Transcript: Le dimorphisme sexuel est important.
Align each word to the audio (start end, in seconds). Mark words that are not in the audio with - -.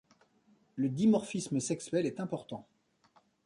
Le 0.77 0.89
dimorphisme 0.89 1.59
sexuel 1.59 2.07
est 2.07 2.19
important. 2.19 2.67